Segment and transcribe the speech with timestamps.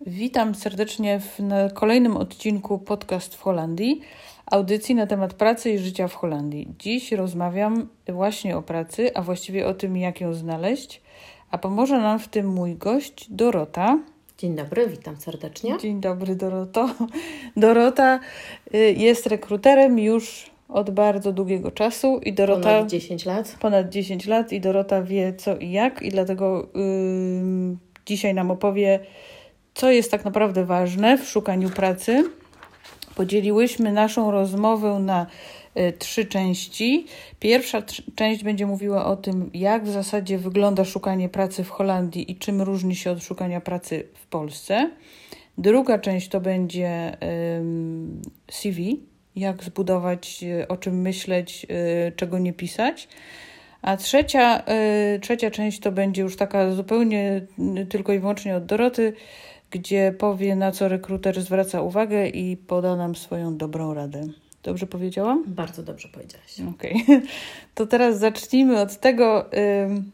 [0.00, 1.38] Witam serdecznie w
[1.74, 4.00] kolejnym odcinku Podcast w Holandii,
[4.46, 6.68] audycji na temat pracy i życia w Holandii.
[6.78, 11.02] Dziś rozmawiam właśnie o pracy, a właściwie o tym, jak ją znaleźć,
[11.50, 13.98] a pomoże nam w tym mój gość Dorota.
[14.38, 15.78] Dzień dobry, witam serdecznie.
[15.78, 16.90] Dzień dobry, Doroto.
[17.56, 18.20] Dorota
[18.74, 22.62] y, jest rekruterem już od bardzo długiego czasu i Dorota.
[22.62, 23.56] Ponad 10 lat.
[23.60, 27.76] Ponad 10 lat i Dorota wie co i jak, i dlatego yy,
[28.06, 29.00] dzisiaj nam opowie
[29.76, 32.24] co jest tak naprawdę ważne w szukaniu pracy.
[33.14, 35.26] Podzieliłyśmy naszą rozmowę na
[35.76, 37.06] y, trzy części.
[37.40, 37.82] Pierwsza
[38.14, 42.62] część będzie mówiła o tym, jak w zasadzie wygląda szukanie pracy w Holandii i czym
[42.62, 44.90] różni się od szukania pracy w Polsce.
[45.58, 47.16] Druga część to będzie
[48.50, 49.00] CV,
[49.36, 51.66] jak zbudować, y, o czym myśleć,
[52.08, 53.08] y, czego nie pisać.
[53.86, 54.62] A trzecia,
[55.20, 57.46] trzecia część to będzie już taka zupełnie
[57.88, 59.12] tylko i wyłącznie od Doroty,
[59.70, 64.26] gdzie powie, na co rekruter zwraca uwagę i poda nam swoją dobrą radę.
[64.62, 65.44] Dobrze powiedziałam?
[65.46, 66.60] Bardzo dobrze powiedziałaś.
[66.74, 67.02] Okej.
[67.02, 67.22] Okay.
[67.74, 69.50] To teraz zacznijmy od tego,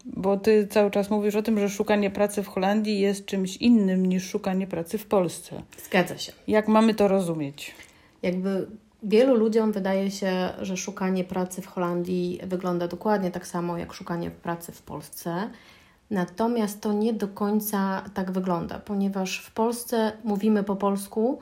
[0.05, 4.07] bo ty cały czas mówisz o tym, że szukanie pracy w Holandii jest czymś innym
[4.07, 5.63] niż szukanie pracy w Polsce.
[5.85, 6.33] Zgadza się.
[6.49, 7.75] Jak mamy to rozumieć?
[8.23, 8.67] Jakby
[9.03, 14.31] wielu ludziom wydaje się, że szukanie pracy w Holandii wygląda dokładnie tak samo jak szukanie
[14.31, 15.51] pracy w Polsce.
[16.11, 21.41] Natomiast to nie do końca tak wygląda, ponieważ w Polsce mówimy po polsku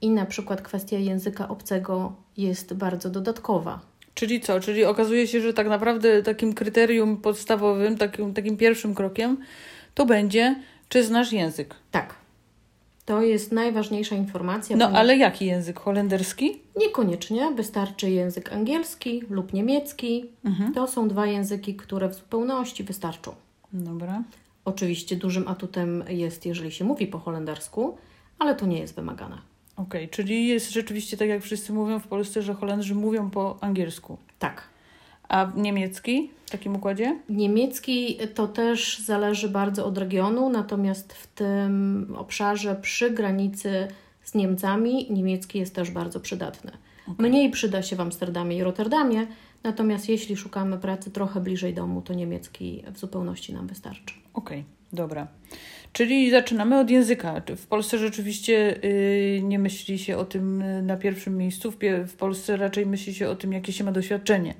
[0.00, 3.80] i na przykład kwestia języka obcego jest bardzo dodatkowa.
[4.14, 4.60] Czyli co?
[4.60, 9.36] Czyli okazuje się, że tak naprawdę takim kryterium podstawowym, takim, takim pierwszym krokiem
[9.94, 10.56] to będzie,
[10.88, 11.74] czy znasz język.
[11.90, 12.23] Tak.
[13.04, 14.76] To jest najważniejsza informacja.
[14.76, 15.80] No ale jaki język?
[15.80, 16.60] Holenderski?
[16.76, 17.50] Niekoniecznie.
[17.50, 20.24] Wystarczy język angielski lub niemiecki.
[20.44, 20.74] Mhm.
[20.74, 23.34] To są dwa języki, które w zupełności wystarczą.
[23.72, 24.22] Dobra.
[24.64, 27.96] Oczywiście dużym atutem jest, jeżeli się mówi po holendersku,
[28.38, 29.38] ale to nie jest wymagane.
[29.76, 33.58] Okej, okay, czyli jest rzeczywiście tak, jak wszyscy mówią w Polsce, że Holendrzy mówią po
[33.60, 34.18] angielsku.
[34.38, 34.62] Tak.
[35.28, 37.18] A niemiecki w takim układzie?
[37.28, 43.88] Niemiecki to też zależy bardzo od regionu, natomiast w tym obszarze przy granicy
[44.22, 46.70] z Niemcami niemiecki jest też bardzo przydatny.
[47.08, 47.28] Okay.
[47.28, 49.26] Mniej przyda się w Amsterdamie i Rotterdamie,
[49.64, 54.14] Natomiast jeśli szukamy pracy trochę bliżej domu, to niemiecki w zupełności nam wystarczy.
[54.34, 55.28] Okej, okay, dobra.
[55.92, 57.42] Czyli zaczynamy od języka.
[57.56, 61.70] W Polsce rzeczywiście yy, nie myśli się o tym y, na pierwszym miejscu.
[61.70, 61.76] W,
[62.08, 64.54] w Polsce raczej myśli się o tym, jakie się ma doświadczenie.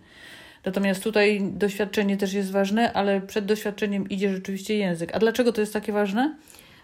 [0.65, 5.15] Natomiast tutaj doświadczenie też jest ważne, ale przed doświadczeniem idzie rzeczywiście język.
[5.15, 6.37] A dlaczego to jest takie ważne?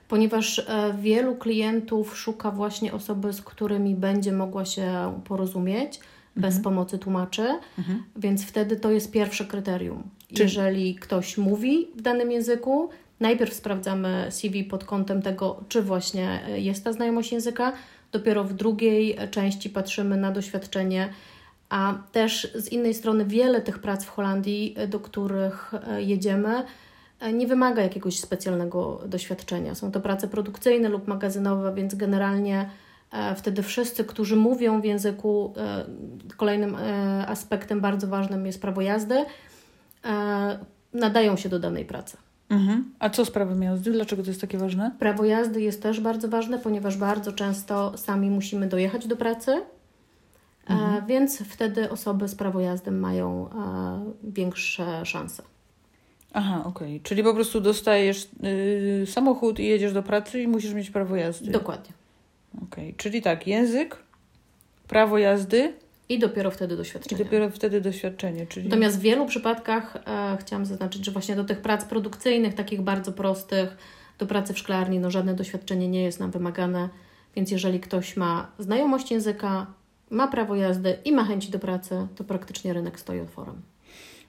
[0.09, 6.01] Ponieważ e, wielu klientów szuka właśnie osoby, z którymi będzie mogła się porozumieć
[6.37, 6.63] bez mhm.
[6.63, 7.47] pomocy tłumaczy,
[7.79, 8.03] mhm.
[8.17, 10.03] więc wtedy to jest pierwsze kryterium.
[10.35, 10.43] Czy...
[10.43, 12.89] Jeżeli ktoś mówi w danym języku,
[13.21, 17.73] najpierw sprawdzamy CV pod kątem tego, czy właśnie jest ta znajomość języka,
[18.13, 21.09] dopiero w drugiej części patrzymy na doświadczenie.
[21.71, 26.65] A też z innej strony, wiele tych prac w Holandii, do których e, jedziemy,
[27.21, 29.75] e, nie wymaga jakiegoś specjalnego doświadczenia.
[29.75, 32.71] Są to prace produkcyjne lub magazynowe, więc generalnie
[33.11, 35.85] E, wtedy wszyscy, którzy mówią w języku, e,
[36.37, 39.25] kolejnym e, aspektem bardzo ważnym jest prawo jazdy,
[40.93, 42.17] nadają się do danej pracy.
[42.51, 42.95] Mhm.
[42.99, 43.93] A co z prawem jazdy?
[43.93, 44.91] Dlaczego to jest takie ważne?
[44.99, 49.63] Prawo jazdy jest też bardzo ważne, ponieważ bardzo często sami musimy dojechać do pracy,
[50.67, 51.07] mhm.
[51.07, 53.49] więc wtedy osoby z prawo jazdy mają
[54.23, 55.43] większe szanse.
[56.33, 56.89] Aha, okej.
[56.89, 57.01] Okay.
[57.03, 61.51] Czyli po prostu dostajesz y, samochód i jedziesz do pracy i musisz mieć prawo jazdy.
[61.51, 61.93] Dokładnie.
[62.57, 62.95] Okej, okay.
[62.97, 63.97] czyli tak, język,
[64.89, 65.73] prawo jazdy.
[66.09, 67.21] I dopiero wtedy doświadczenie.
[67.21, 68.47] I dopiero wtedy doświadczenie.
[68.47, 68.69] Czyli...
[68.69, 73.13] Natomiast w wielu przypadkach e, chciałam zaznaczyć, że właśnie do tych prac produkcyjnych, takich bardzo
[73.13, 73.77] prostych,
[74.19, 76.89] do pracy w szklarni, no żadne doświadczenie nie jest nam wymagane.
[77.37, 79.67] Więc jeżeli ktoś ma znajomość języka,
[80.11, 83.63] ma prawo jazdy i ma chęci do pracy, to praktycznie rynek stoi otworem.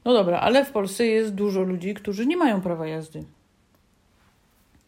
[0.06, 3.24] No dobra, ale w Polsce jest dużo ludzi, którzy nie mają prawa jazdy.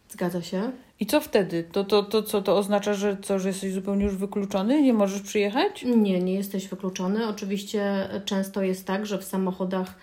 [0.09, 0.71] Zgadza się.
[0.99, 1.63] I co wtedy?
[1.71, 4.81] To, to, to co to oznacza, że co, że jesteś zupełnie już wykluczony?
[4.81, 5.84] Nie możesz przyjechać?
[5.84, 7.28] Nie, nie jesteś wykluczony.
[7.28, 9.96] Oczywiście często jest tak, że w samochodach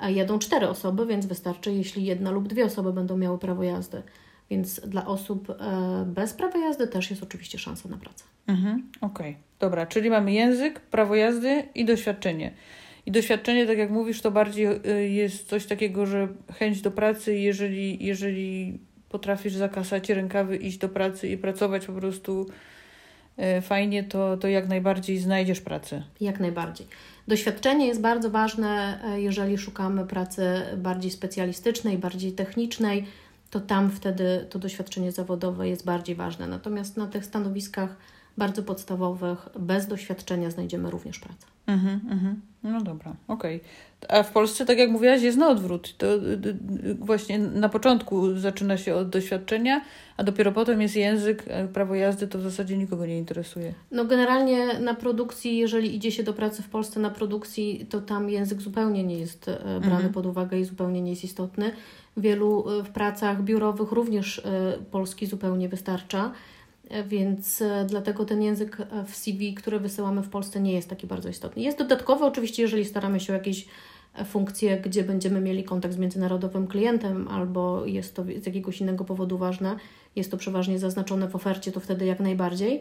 [0.00, 4.02] e, jadą cztery osoby, więc wystarczy, jeśli jedna lub dwie osoby będą miały prawo jazdy.
[4.50, 8.24] Więc dla osób e, bez prawa jazdy też jest oczywiście szansa na pracę.
[8.46, 9.42] Mhm, Okej, okay.
[9.58, 12.52] dobra, czyli mamy język, prawo jazdy i doświadczenie.
[13.06, 17.36] I doświadczenie, tak jak mówisz, to bardziej e, jest coś takiego, że chęć do pracy,
[17.36, 18.78] jeżeli, jeżeli
[19.08, 22.46] potrafisz zakasać rękawy, iść do pracy i pracować po prostu
[23.36, 26.02] e, fajnie, to, to jak najbardziej znajdziesz pracę.
[26.20, 26.86] Jak najbardziej.
[27.28, 30.42] Doświadczenie jest bardzo ważne, jeżeli szukamy pracy
[30.76, 33.04] bardziej specjalistycznej, bardziej technicznej.
[33.50, 36.46] To tam wtedy to doświadczenie zawodowe jest bardziej ważne.
[36.46, 37.96] Natomiast na tych stanowiskach
[38.38, 41.46] bardzo podstawowych, bez doświadczenia znajdziemy również pracę.
[41.66, 42.40] Mhm, mhm.
[42.62, 43.56] No dobra, okej.
[43.56, 44.18] Okay.
[44.18, 45.96] A w Polsce, tak jak mówiłaś, jest na odwrót.
[45.98, 46.06] To
[46.98, 49.80] właśnie na początku zaczyna się od doświadczenia,
[50.16, 53.74] a dopiero potem jest język, prawo jazdy to w zasadzie nikogo nie interesuje.
[53.90, 58.30] No generalnie na produkcji, jeżeli idzie się do pracy w Polsce na produkcji, to tam
[58.30, 60.12] język zupełnie nie jest e, brany mhm.
[60.12, 61.72] pod uwagę i zupełnie nie jest istotny.
[62.16, 64.42] W wielu e, w pracach biurowych również e,
[64.90, 66.32] polski zupełnie wystarcza.
[67.06, 71.62] Więc dlatego ten język w CV, który wysyłamy w Polsce, nie jest taki bardzo istotny.
[71.62, 73.66] Jest dodatkowy, oczywiście, jeżeli staramy się o jakieś
[74.24, 79.38] funkcje, gdzie będziemy mieli kontakt z międzynarodowym klientem, albo jest to z jakiegoś innego powodu
[79.38, 79.76] ważne,
[80.16, 82.80] jest to przeważnie zaznaczone w ofercie, to wtedy jak najbardziej.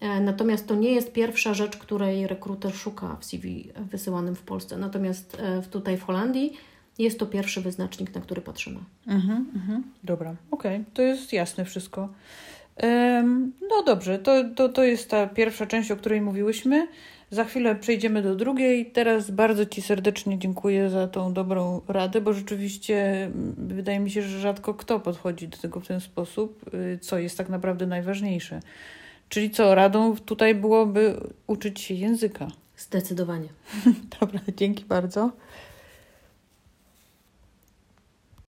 [0.00, 4.76] E, natomiast to nie jest pierwsza rzecz, której rekruter szuka w CV wysyłanym w Polsce.
[4.76, 6.52] Natomiast e, tutaj w Holandii
[6.98, 8.80] jest to pierwszy wyznacznik, na który patrzymy.
[9.06, 9.82] Mhm, mhm.
[10.04, 10.84] Dobra, okej, okay.
[10.94, 12.08] to jest jasne wszystko.
[13.70, 16.88] No dobrze, to, to, to jest ta pierwsza część, o której mówiłyśmy.
[17.30, 18.86] Za chwilę przejdziemy do drugiej.
[18.86, 24.22] Teraz bardzo Ci serdecznie dziękuję za tą dobrą radę, bo rzeczywiście mm, wydaje mi się,
[24.22, 28.60] że rzadko kto podchodzi do tego w ten sposób, y, co jest tak naprawdę najważniejsze.
[29.28, 32.48] Czyli co, radą tutaj byłoby uczyć się języka?
[32.76, 33.48] Zdecydowanie.
[34.20, 35.30] Dobra, dzięki bardzo.